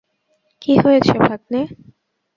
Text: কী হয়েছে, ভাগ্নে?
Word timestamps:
কী 0.61 0.73
হয়েছে, 0.83 1.13
ভাগ্নে? 1.21 1.61